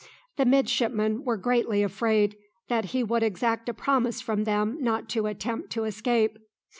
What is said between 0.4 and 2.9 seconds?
midshipmen were greatly afraid that